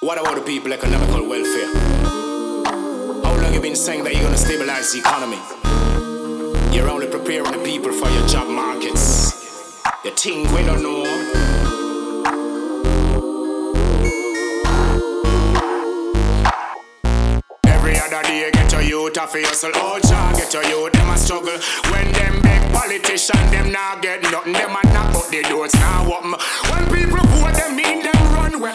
[0.00, 1.74] What about the people economical welfare?
[3.24, 5.38] How long you been saying that you're gonna stabilize the economy?
[6.72, 9.82] You're only preparing the people for your job markets.
[10.04, 11.04] You think we don't know?
[18.78, 19.72] Youth off your hustle.
[19.74, 21.58] Oh, child, get your youth, them a struggle.
[21.92, 24.54] When them big politicians, them now get nothing.
[24.54, 26.32] Them a knock out the doors, now open.
[26.70, 28.72] When people vote, them mean them run where.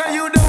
[0.00, 0.39] say you